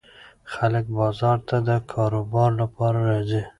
خلک 0.53 0.85
بازار 0.97 1.37
ته 1.47 1.57
د 1.67 1.69
کاروبار 1.91 2.49
لپاره 2.61 2.99
راځي. 3.09 3.41